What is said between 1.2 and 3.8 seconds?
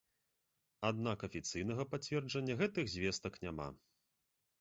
афіцыйнага пацверджання гэтых звестак няма.